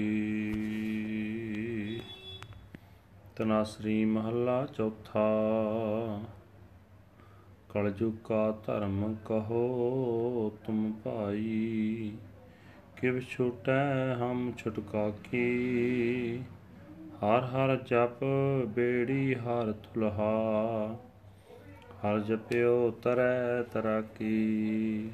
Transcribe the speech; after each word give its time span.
ਤਨਾਸਰੀ 3.37 4.05
ਮਹੱਲਾ 4.05 4.67
ਚੌਥਾ। 4.67 5.29
ਕਲਯੁਗ 7.69 8.15
ਕਾ 8.25 8.59
ਧਰਮ 8.67 9.17
ਕਹੋ 9.25 10.59
ਤੁਮ 10.67 10.93
ਭਾਈ, 10.93 12.13
ਕਿਵ 12.97 13.21
ਛੁਟੈ 13.21 14.15
ਹਮ 14.15 14.53
ਛੁਟਕਾ 14.59 15.11
ਕੀ 15.11 16.41
ਹਰ 17.25 17.45
ਹਰ 17.45 17.77
ਜਪ 17.77 18.25
ਬੇੜੀ 18.69 19.35
ਹਰ 19.35 19.73
ਤੁਲਹਾ 19.73 20.41
ਹਰ 22.05 22.19
ਜਪਿਓ 22.21 22.91
ਤਰੈ 22.91 23.63
ਤਰਾਕੀ। 23.63 25.11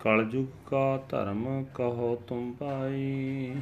ਕਲਯੁਗ 0.00 0.46
ਕਾ 0.66 0.96
ਧਰਮ 1.08 1.64
ਕਹੋ 1.74 2.22
ਤੁਮ 2.26 2.52
ਭਾਈ, 2.52 3.54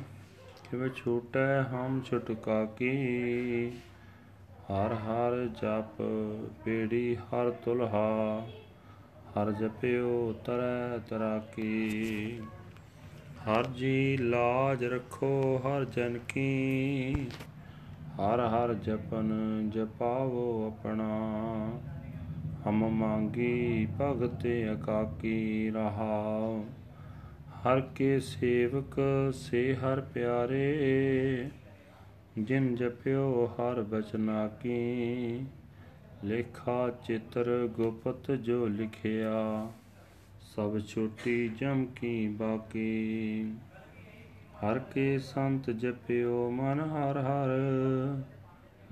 ਕਿਵੇਂ 0.71 0.91
ਛੂਟੈ 0.91 1.63
ਹਮ 1.63 2.01
ਛੁਟਕਾ 2.05 2.65
ਕੀ 2.65 2.91
ਹਰ 4.71 4.95
ਹਰ 4.95 5.47
ਜਪ 5.47 6.03
ਬੇੜੀ 6.65 7.17
ਹਰ 7.17 7.51
ਤੁਲਹਾ, 7.51 8.47
ਹਰ 9.37 9.53
ਜਪਿਓ 9.53 10.35
ਤਰੈ 10.45 10.99
ਤਰਾਕੀ। 10.99 12.41
ਹਰ 13.47 13.66
ਜੀ 13.66 14.16
ਲਾਜ 14.16 14.85
ਰੱਖੋ 14.85 15.61
ਹਰ 15.66 15.85
ਜਨ 15.85 16.19
ਕੀ, 16.29 17.15
ਹਰ 18.21 18.41
ਹਰ 18.41 18.75
ਜਪਨ 18.75 19.71
ਜਪਾਵੋ 19.71 20.66
ਆਪਣਾ। 20.66 21.11
ਹਮ 22.66 22.88
ਮੰਗੀ 22.88 23.87
ਭਗਤ 24.01 24.47
ਅਕਾਕੀ 24.73 25.70
ਰਹਾਉ 25.70 26.65
ਹਰ 27.57 27.80
ਕੇ 27.80 28.21
ਸੇਵਕ 28.21 29.01
ਸੇ 29.32 29.74
ਹਰ 29.74 30.01
ਪਿਆਰੇ, 30.01 31.51
ਜਿਨ 32.38 32.74
ਜਪਿਓ 32.74 33.46
ਹਰ 33.46 33.82
ਬਚਨਾ 33.82 34.49
ਕੀ। 34.49 35.41
ਲੇਖਾ 36.24 36.91
ਚਿੱਤਰ 37.04 37.68
ਗੁਪਤ 37.76 38.30
ਜੋ 38.30 38.66
ਲਿਖਿਆ, 38.66 39.69
ਸਭ 40.41 40.79
ਛੋਟੀ 40.79 41.48
ਜਮ 41.48 41.87
ਕੀ 41.87 42.29
ਬਾਕੀ। 42.29 43.52
ਹਰ 44.63 44.79
ਕੇ 44.79 45.19
ਸੰਤ 45.19 45.71
ਜਪਿਓ 45.71 46.51
ਮਨ 46.51 46.80
ਹਰ 46.80 47.19
ਹਰ, 47.19 47.57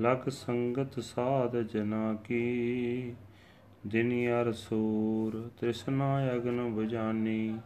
ਲਗ 0.00 0.28
ਸੰਗਤ 0.28 1.00
ਸਾਧ 1.00 1.56
ਜਨਾ 1.56 2.14
ਕੀ। 2.24 3.14
ਦਿਨੀ 3.86 4.28
ਅਰ 4.28 4.52
ਸੂਰ, 4.52 5.50
ਤ੍ਰਿਸ਼ਨਾ 5.60 6.34
ਅਗਨ 6.34 6.70
ਬੁਝਾਨੀ 6.70 7.58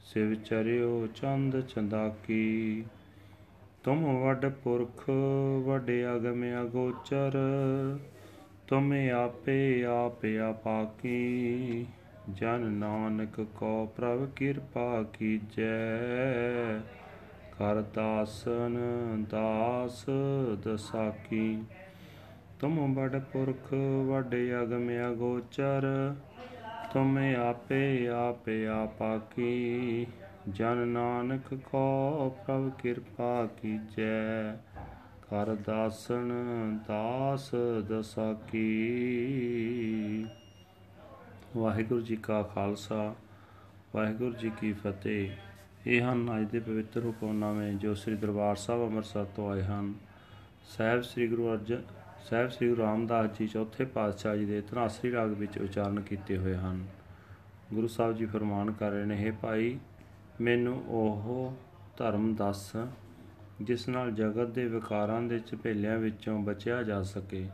ਸਿਵ 0.00 0.34
ਚਰਿਓ 0.34 1.06
ਚੰਦ 1.06 1.60
ਚੰਦਾਕੀ। 1.60 2.84
ਤੁਮ 3.84 4.20
ਵੱਡ 4.20 4.46
ਪੁਰਖ, 4.46 5.10
ਵੱਡ 5.64 5.90
ਅਗਮ 6.16 6.44
ਅਗੋਚਰ, 6.62 7.32
ਤੁਮ 8.68 8.92
ਆਪੇ 8.92 9.84
ਆਪ 9.84 10.24
ਆਪਾਕੀ 10.48 11.86
ਜਨ 12.30 12.60
ਨਾਨਕ 12.60 13.40
ਕੋ 13.40 13.86
ਪ੍ਰਭ 13.96 14.28
ਕਿਰਪਾ 14.36 15.02
ਕੀਜੈ। 15.02 15.98
ਕਰ 17.58 17.80
ਦਾਸਨ 17.80 18.78
ਦਾਸ 19.30 20.06
ਦਸਾਕੀ। 20.64 21.58
ਤੁਮ 22.60 22.94
ਬੜ 22.94 23.18
ਪੁਰਖ 23.18 23.72
ਵੱਡ 24.08 24.34
ਅਗਮ 24.62 24.88
ਅਗੋਚਰ, 25.12 26.14
ਤੁਮ 26.92 27.18
ਆਪੇ 27.18 28.08
ਆਪੇ 28.08 28.66
ਆਪਾਕੀ 28.66 30.06
ਜਨ 30.48 30.76
ਨਾਨਕ 30.88 31.54
ਕੋ 31.54 32.36
ਪ੍ਰਭ 32.46 32.70
ਕਿਰਪਾ 32.70 33.46
ਕੀਜੈ 33.46 34.52
ਕਰ 35.22 35.54
ਦਾਸਨ 35.54 36.32
ਦਾਸ 36.88 37.50
ਦਸਾਕੀ 37.88 38.66
ਵਾਹਿਗੁਰੂ 41.56 42.00
ਜੀ 42.00 42.16
ਕਾ 42.16 42.42
ਖਾਲਸਾ, 42.42 43.14
ਵਾਹਿਗੁਰੂ 43.94 44.32
ਜੀ 44.32 44.50
ਕੀ 44.60 44.72
ਫਤਿਹ। 44.72 45.30
ਇਹ 45.86 46.02
ਹਨ 46.02 46.40
ਅੱਜ 46.40 46.50
ਦੇ 46.50 46.60
ਪਵਿੱਤਰ 46.60 47.04
ਹੁਕਮਨਾਮੇ 47.04 47.72
ਜੋ 47.74 47.94
ਸ੍ਰੀ 47.94 48.14
ਦਰਬਾਰ 48.16 48.56
ਸਾਹਿਬ 48.56 48.86
ਅੰਮ੍ਰਿਤਸਰ 48.86 49.24
ਤੋਂ 49.24 49.50
ਆਏ 49.50 49.62
ਹਨ। 49.62 49.94
ਸਾਹਿਬ 50.76 51.00
ਸ੍ਰੀ 51.00 51.28
ਗੁਰੂ 51.28 51.52
ਅਰਜਨ 51.52 51.82
ਸਾਹਿਬ 52.20 52.50
ਸ੍ਰੀ 52.50 52.68
ਗੁਰੂ 52.68 52.82
ਰਾਮਦਾਸ 52.82 53.30
ਜੀ 53.38 53.46
ਚੌਥੇ 53.48 53.84
ਪਾਤਸ਼ਾਹ 53.84 54.36
ਜੀ 54.36 54.44
ਦੇ 54.44 54.60
ਧਨਾਸਰੀ 54.60 55.10
ਰਾਗ 55.12 55.30
ਵਿੱਚ 55.30 55.58
ਉਚਾਰਨ 55.58 56.00
ਕੀਤੇ 56.00 56.36
ਹੋਏ 56.38 56.54
ਹਨ। 56.54 56.84
ਗੁਰੂ 57.74 57.88
ਸਾਹਿਬ 57.88 58.16
ਜੀ 58.16 58.26
ਫਰਮਾਨ 58.26 58.72
ਕਰ 58.72 58.90
ਰਹੇ 58.90 59.04
ਨੇ 59.04 59.16
हे 59.24 59.34
ਭਾਈ, 59.42 59.78
ਮੈਨੂੰ 60.40 60.74
ਉਹ 60.88 61.52
ਧਰਮ 61.96 62.34
ਦੱਸ, 62.34 62.72
ਜਿਸ 63.62 63.88
ਨਾਲ 63.88 64.10
ਜਗਤ 64.10 64.48
ਦੇ 64.48 64.66
ਵਿਕਾਰਾਂ 64.66 65.20
ਦੇ 65.22 65.38
ਝਪੇਲਿਆਂ 65.38 65.96
ਵਿੱਚੋਂ 65.98 66.38
ਬਚਿਆ 66.38 66.82
ਜਾ 66.82 67.02
ਸਕੇ। 67.02 67.44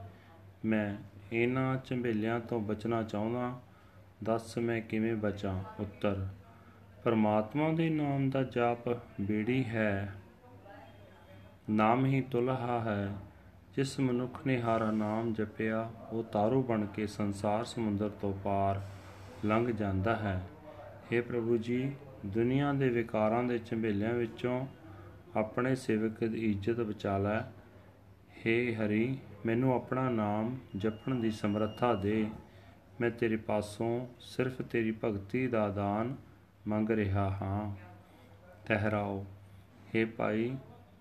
ਮੈਂ 0.65 0.95
ਇਹਨਾਂ 1.33 1.77
ਝੰਬੇਲਿਆਂ 1.85 2.41
ਤੋਂ 2.41 2.61
ਬਚਣਾ 2.61 3.03
ਚਾਹੁੰਦਾ, 3.03 3.53
ਦੱਸ 4.25 4.57
ਮੈਂ 4.59 4.81
ਕਿਵੇਂ 4.81 5.15
ਬਚਾਂ? 5.17 5.55
ਉੱਤਰ, 5.81 6.27
ਪਰਮਾਤਮਾ 7.05 7.73
ਦੇ 7.73 7.89
ਨਾਮ 7.91 8.29
ਦਾ 8.31 8.43
ਜਾਪ 8.43 8.89
ਬੇੜੀ 9.21 9.63
ਹੈ, 9.65 10.13
ਨਾਮ 11.71 12.05
ਹੀ 12.07 12.21
ਤੁਲਹਾ 12.21 12.81
ਹੈ 12.81 13.09
ਜਿਸ 13.76 14.00
ਮਨੁੱਖ 14.00 14.40
ਨੇ 14.48 14.60
ਹਰ 14.62 14.92
ਨਾਮ 14.92 15.32
ਜਪਿਆ 15.34 15.90
ਉਹ 16.12 16.24
ਤਾਰੂ 16.24 16.62
ਬਣ 16.64 16.86
ਕੇ 16.86 17.08
ਸੰਸਾਰ 17.08 17.64
ਸਮੁੰਦਰ 17.66 18.10
ਤੋਂ 18.22 18.34
ਪਾਰ 18.44 18.82
ਲੰਘ 19.46 19.72
ਜਾਂਦਾ 19.72 20.16
ਹੈ 20.16 20.42
हे 21.08 21.22
ਪ੍ਰਭੂ 21.24 21.58
ਜੀ 21.60 21.92
ਦੁਨੀਆ 22.28 22.72
ਦੇ 22.74 22.90
ਵਿਕਾਰਾਂ 22.90 23.44
ਦੇ 23.44 23.60
ਝੰਬੇਲਿਆਂ 23.62 24.14
ਵਿੱਚੋਂ 24.14 24.60
ਆਪਣੇ 25.36 25.76
ਸੇਵਕ 25.78 26.24
ਦੀ 26.24 26.52
ਇੱਜ਼ਤ 26.52 26.80
ਬਚਾ 26.82 27.18
ਲੈ 27.18 27.40
हे 28.38 28.56
ਹਰੀ 28.76 29.18
ਮੈਨੂੰ 29.46 29.74
ਆਪਣਾ 29.74 30.10
ਨਾਮ 30.10 30.56
ਜਪਣ 30.76 31.20
ਦੀ 31.20 31.32
ਸਮਰੱਥਾ 31.32 31.94
ਦੇ 31.96 32.26
ਮੈਂ 33.02 33.10
ਤੇਰੇ 33.12 33.38
ਪਾਸੋਂ 33.44 33.90
ਸਿਰਫ 34.26 34.62
ਤੇਰੀ 34.62 34.92
ਭਗਤੀ 35.04 35.48
ਦਾ 35.48 35.68
ਦਾਨ 35.70 36.16
ਮੰਗ 36.68 36.92
ਰਿਹਾ 36.92 37.30
ਹਾਂ 37.32 37.72
ਤਹਿਰਾਓ 38.66 39.24
हे 39.88 40.06
ਭਾਈ 40.08 40.52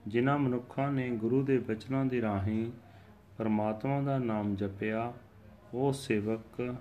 ਜਿਨ੍ਹਾਂ 0.07 0.37
ਮਨੁੱਖਾਂ 0.37 0.91
ਨੇ 0.91 1.09
ਗੁਰੂ 1.09 1.43
ਦੇ 1.43 1.57
ਬਚਨਾਂ 1.57 2.05
ਦੀ 2.05 2.21
ਰਾਹੀਂ 2.21 2.71
ਪਰਮਾਤਮਾ 3.37 4.01
ਦਾ 4.01 4.17
ਨਾਮ 4.17 4.55
ਜਪਿਆ, 4.55 5.13
ਉਹ 5.73 5.93
ਸੇਵਕ 5.93 6.75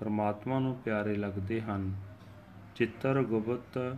ਪਰਮਾਤਮਾ 0.00 0.58
ਨੂੰ 0.58 0.76
ਪਿਆਰੇ 0.76 1.14
ਲੱਗਦੇ 1.14 1.60
ਹਨ। 1.60 1.94
ਚਿੱਤਰ 2.74 3.22
ਗੁਪਤ 3.22 3.96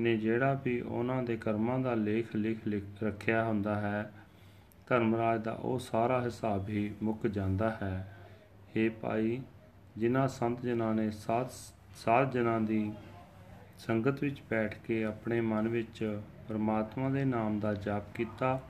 ਨੇ 0.00 0.16
ਜਿਹੜਾ 0.16 0.60
ਵੀ 0.64 0.80
ਉਹਨਾਂ 0.80 1.22
ਦੇ 1.22 1.36
ਕਰਮਾਂ 1.36 1.78
ਦਾ 1.78 1.94
ਲੇਖ 1.94 2.36
ਲਿਖ 2.36 2.58
ਲਿਖ 2.66 2.84
ਰੱਖਿਆ 3.02 3.44
ਹੁੰਦਾ 3.44 3.74
ਹੈ, 3.74 4.12
ਧਰਮਰਾਜ 4.86 5.42
ਦਾ 5.42 5.52
ਉਹ 5.52 5.78
ਸਾਰਾ 5.78 6.22
ਹਿਸਾਬ 6.22 6.68
ਹੀ 6.68 6.94
ਮੁੱਕ 7.02 7.26
ਜਾਂਦਾ 7.26 7.70
ਹੈ। 7.82 8.16
हे 8.76 8.92
ਭਾਈ, 9.02 9.40
ਜਿਨ੍ਹਾਂ 9.96 10.28
ਸੰਤ 10.28 10.62
ਜਨਾਂ 10.62 10.94
ਨੇ 10.94 11.10
ਸਾਧ 11.10 11.46
ਸਾਧ 11.96 12.32
ਜਨਾਂ 12.32 12.60
ਦੀ 12.60 12.92
ਸੰਗਤ 13.78 14.22
ਵਿੱਚ 14.22 14.42
ਬੈਠ 14.50 14.78
ਕੇ 14.78 15.04
ਆਪਣੇ 15.04 15.40
ਮਨ 15.40 15.68
ਵਿੱਚ 15.68 16.20
ਪਰਮਾਤਮਾ 16.48 17.08
ਦੇ 17.08 17.24
ਨਾਮ 17.24 17.58
ਦਾ 17.60 17.74
ਜਾਪ 17.74 18.02
ਕੀਤਾ, 18.14 18.60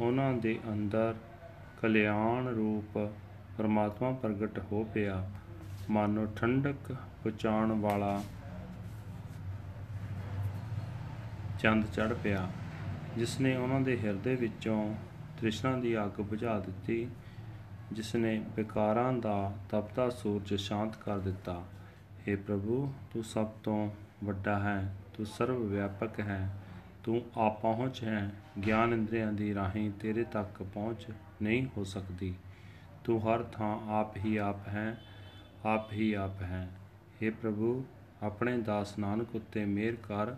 ਉਹਨਾਂ 0.00 0.32
ਦੇ 0.32 0.58
ਅੰਦਰ 0.68 1.14
ਕਲਿਆਣ 1.82 2.46
ਰੂਪ 2.46 2.98
ਪਰਮਾਤਮਾ 3.58 4.10
ਪ੍ਰਗਟ 4.12 4.58
ਹੋ 4.72 4.84
ਪਿਆ। 4.84 5.30
ਮਨ 5.90 6.10
ਨੂੰ 6.10 6.26
ਠੰਡਕ 6.36 6.92
ਪਹੁੰਚਾਉਣ 6.92 7.72
ਵਾਲਾ 7.80 8.22
ਚੰਦ 11.60 11.84
ਚੜ 11.86 12.12
ਪਿਆ 12.12 12.48
ਜਿਸ 13.16 13.40
ਨੇ 13.40 13.56
ਉਹਨਾਂ 13.56 13.80
ਦੇ 13.80 13.98
ਹਿਰਦੇ 13.98 14.34
ਵਿੱਚੋਂ 14.34 14.94
ਤ੍ਰਿਸ਼ਨਾ 15.40 15.72
ਦੀ 15.76 15.96
ਅੱਗ 15.98 16.20
ਬੁਝਾ 16.20 16.58
ਦਿੱਤੀ 16.58 17.06
ਜਿਸ 17.92 18.14
ਨੇ 18.14 18.42
ਵਿਕਾਰਾਂ 18.56 19.12
ਦਾ 19.12 19.52
ਤਪਦਾ 19.70 20.08
ਸੂਰਜ 20.10 20.54
ਸ਼ਾਂਤ 20.54 20.96
ਕਰ 20.96 21.18
ਦਿੱਤਾ। 21.18 21.62
हे 22.26 22.36
ਪ੍ਰਭੂ, 22.46 22.92
ਤੂੰ 23.12 23.24
ਸਭ 23.24 23.46
ਤੋਂ 23.62 23.90
ਵੱਡਾ 24.24 24.58
ਹੈ, 24.58 24.94
ਤੂੰ 25.16 25.26
ਸਰਵ 25.26 25.62
ਵਿਆਪਕ 25.62 26.20
ਹੈ। 26.20 26.50
ਤੂੰ 27.04 27.22
ਆਪ 27.36 27.62
ਪਹੁੰਚ 27.62 28.04
ਹੈ। 28.04 28.32
ਗਿਆਨ 28.66 28.92
ਇੰਦਰੀਆਂ 28.92 29.32
ਦੀ 29.32 29.54
ਰਾਹੀਂ 29.54 29.90
ਤੇਰੇ 29.90 30.24
ਤੱਕ 30.24 30.62
ਪਹੁੰਚ 30.62 31.06
ਨਹੀਂ 31.42 31.66
ਹੋ 31.76 31.84
ਸਕਦੀ। 31.84 32.34
ਤੂੰ 33.04 33.20
ਹਰ 33.20 33.42
ਥਾਂ 33.42 34.00
ਆਪ 34.00 34.16
ਹੀ 34.16 34.36
ਆਪ 34.36 34.68
ਹੈ, 34.68 35.00
ਆਪ 35.66 35.92
ਹੀ 35.92 36.12
ਆਪ 36.12 36.42
ਹੈ। 36.42 36.70
हे 37.22 37.34
ਪ੍ਰਭੂ, 37.42 37.84
ਆਪਣੇ 38.22 38.58
ਦਾਸ 38.58 38.98
ਨਾਨਕ 38.98 39.36
ਉੱਤੇ 39.36 39.64
ਮਿਹਰ 39.64 39.96
ਕਰ 39.96 40.36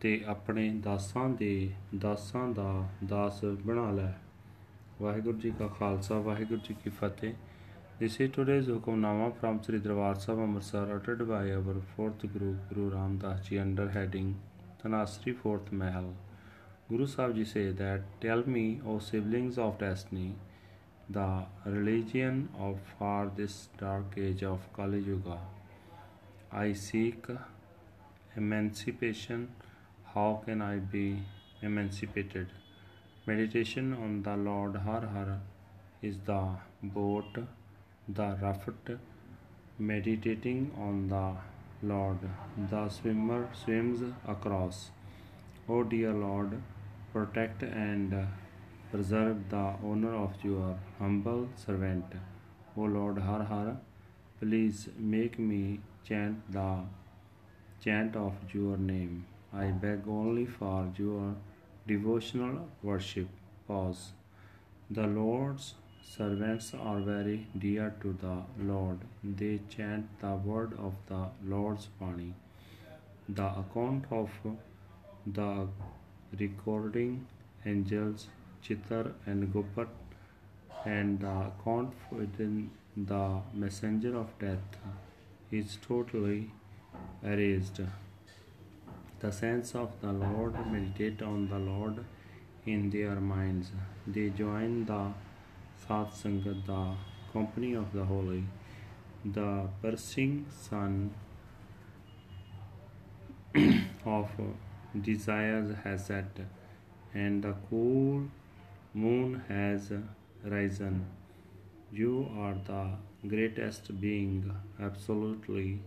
ਤੇ 0.00 0.24
ਆਪਣੇ 0.26 0.70
ਦਾਸਾਂ 0.70 1.28
ਦੇ 1.28 1.72
ਦਾਸਾਂ 1.98 2.48
ਦਾ 2.48 2.88
ਦਾਸ 3.06 3.44
ਬਣਾ 3.44 3.90
ਲੈ। 3.90 4.12
ਵਾਹਿਗੁਰੂ 5.02 5.38
ਜੀ 5.38 5.50
ਕਾ 5.50 5.66
ਖਾਲਸਾ, 5.66 6.18
ਵਾਹਿਗੁਰੂ 6.18 6.60
ਜੀ 6.64 6.74
ਕੀ 6.84 6.90
ਫਤਿਹ। 6.90 7.34
This 8.02 8.12
is 8.24 8.32
today's 8.32 8.68
Hukamnama 8.68 9.28
from 9.30 9.56
Sri 9.56 9.78
Darbar 9.84 10.12
Sahib 10.14 10.42
Amritsar 10.42 10.82
uttered 10.96 11.22
by 11.22 11.40
our 11.56 11.78
fourth 11.78 12.28
Guru 12.34 12.52
Guru 12.68 12.84
Ram 12.90 13.16
Das 13.16 13.40
Ji 13.48 13.56
under 13.64 13.86
heading 13.88 14.30
Tanasri 14.82 15.36
Fourth 15.36 15.72
Mahal. 15.72 16.14
Guru 16.88 17.06
Sahib 17.06 17.34
Ji 17.34 17.44
say 17.44 17.70
that 17.72 18.02
tell 18.20 18.44
me, 18.46 18.80
O 18.86 19.00
siblings 19.00 19.58
of 19.58 19.78
destiny, 19.78 20.36
the 21.10 21.44
religion 21.66 22.48
of 22.56 22.78
for 22.96 23.32
this 23.36 23.68
dark 23.76 24.14
age 24.16 24.44
of 24.44 24.60
Kali 24.72 25.00
Yuga. 25.00 25.38
I 26.52 26.72
seek 26.74 27.26
emancipation. 28.36 29.48
How 30.14 30.42
can 30.46 30.62
I 30.62 30.76
be 30.76 31.24
emancipated? 31.60 32.46
Meditation 33.26 33.92
on 33.94 34.22
the 34.22 34.36
Lord 34.36 34.76
Har 34.76 35.00
Har 35.00 35.40
is 36.02 36.18
the 36.24 36.42
boat, 36.82 37.44
the 38.08 38.38
raft. 38.40 38.90
Meditating 39.78 40.70
on 40.78 41.08
the 41.08 41.57
Lord, 41.82 42.18
the 42.70 42.88
swimmer 42.88 43.48
swims 43.54 44.02
across. 44.26 44.90
O 45.68 45.84
dear 45.84 46.12
Lord, 46.12 46.60
protect 47.12 47.62
and 47.62 48.26
preserve 48.90 49.48
the 49.48 49.74
honor 49.84 50.14
of 50.14 50.32
your 50.42 50.76
humble 50.98 51.48
servant. 51.54 52.04
O 52.76 52.82
Lord 52.82 53.18
Har 53.18 53.44
Har, 53.44 53.76
please 54.40 54.88
make 54.98 55.38
me 55.38 55.80
chant 56.04 56.50
the 56.50 56.80
chant 57.84 58.16
of 58.16 58.34
your 58.52 58.76
name. 58.76 59.26
I 59.52 59.66
beg 59.66 60.08
only 60.08 60.46
for 60.46 60.92
your 60.96 61.36
devotional 61.86 62.68
worship. 62.82 63.28
Pause. 63.68 64.12
The 64.90 65.06
Lord's 65.06 65.74
servants 66.16 66.72
are 66.74 67.00
very 67.00 67.46
dear 67.58 67.94
to 68.02 68.16
the 68.20 68.36
Lord. 68.72 69.00
They 69.22 69.60
chant 69.68 70.06
the 70.20 70.34
word 70.50 70.72
of 70.78 70.94
the 71.06 71.26
Lord's 71.44 71.88
Vani. 72.00 72.32
The 73.28 73.48
account 73.62 74.06
of 74.10 74.30
the 75.26 75.68
recording 76.38 77.26
angels 77.66 78.28
Chitar 78.64 79.12
and 79.26 79.52
Gopat 79.52 79.88
and 80.84 81.20
the 81.20 81.34
account 81.50 81.92
within 82.10 82.70
the 82.96 83.40
messenger 83.52 84.16
of 84.16 84.38
death 84.38 84.78
is 85.50 85.78
totally 85.86 86.50
erased. 87.22 87.80
The 89.20 89.30
saints 89.30 89.74
of 89.74 90.00
the 90.00 90.12
Lord 90.12 90.54
meditate 90.72 91.22
on 91.22 91.48
the 91.48 91.58
Lord 91.58 92.04
in 92.64 92.90
their 92.90 93.16
minds. 93.16 93.72
They 94.06 94.30
join 94.30 94.84
the 94.86 95.12
Sat 95.86 96.12
Sangat, 96.12 96.66
the 96.66 96.94
company 97.32 97.74
of 97.74 97.92
the 97.92 98.04
holy. 98.04 98.44
The 99.24 99.68
piercing 99.82 100.46
sun 100.50 101.14
of 104.04 104.30
desires 105.02 105.74
has 105.84 106.06
set, 106.06 106.40
and 107.14 107.42
the 107.42 107.54
cool 107.68 108.28
moon 108.94 109.42
has 109.48 109.92
risen. 110.44 111.06
You 111.92 112.28
are 112.38 112.56
the 112.66 113.28
greatest 113.28 114.00
being, 114.00 114.52
absolutely 114.80 115.80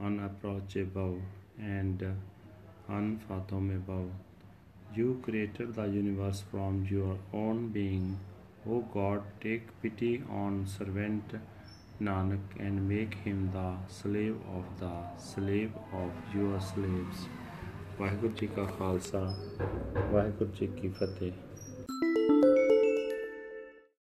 unapproachable 0.00 1.20
and 1.58 2.16
unfathomable. 2.88 4.10
You 4.94 5.20
created 5.22 5.74
the 5.74 5.84
universe 5.84 6.42
from 6.50 6.86
your 6.90 7.18
own 7.32 7.68
being. 7.68 8.18
O 8.68 8.80
God, 8.92 9.22
take 9.40 9.68
pity 9.80 10.24
on 10.28 10.66
servant 10.66 11.34
Nanak 12.00 12.56
and 12.58 12.88
make 12.88 13.14
him 13.14 13.50
the 13.52 13.76
slave 13.88 14.36
of 14.54 14.64
the 14.80 14.92
slave 15.18 15.72
of 15.92 16.36
your 16.36 16.60
slaves. 16.60 17.26
Waheguru 18.00 18.32
ji 18.36 18.46
ਕਾ 18.46 18.64
ਖਾਲਸਾ 18.78 19.20
ਵਾਹਿਗੁਰੂ 20.12 20.50
ਜੀ 20.50 20.66
ਕੀ 20.80 20.88
ਫਤਿਹ 20.88 21.32